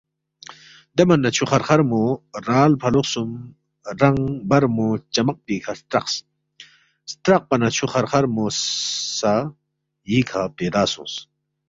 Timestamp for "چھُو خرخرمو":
7.75-8.45